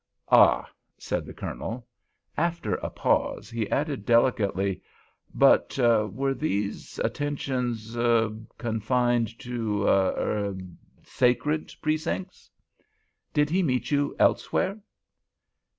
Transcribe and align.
"Ah," 0.31 0.67
said 0.97 1.27
the 1.27 1.33
Colonel. 1.35 1.87
After 2.35 2.73
a 2.73 2.89
pause 2.89 3.51
he 3.51 3.69
added, 3.69 4.03
delicately: 4.03 4.81
"But 5.31 5.77
were 5.77 6.33
these 6.33 6.97
attentions—er—confined 7.03 9.37
to—er— 9.37 10.57
sacred 11.03 11.75
precincts? 11.83 12.49
Did 13.31 13.51
he 13.51 13.61
meet 13.61 13.91
you 13.91 14.15
elsewhere?" 14.17 14.79